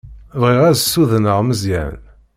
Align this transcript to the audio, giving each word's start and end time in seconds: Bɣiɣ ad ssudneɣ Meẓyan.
Bɣiɣ 0.41 0.61
ad 0.69 0.77
ssudneɣ 0.79 1.37
Meẓyan. 1.43 1.99